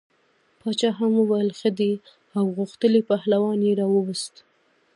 باچا 0.59 0.89
هم 0.99 1.11
وویل 1.17 1.49
ښه 1.59 1.69
دی 1.79 1.93
او 2.37 2.45
غښتلی 2.57 3.01
پهلوان 3.09 3.59
یې 3.67 3.73
راووست. 3.79 4.33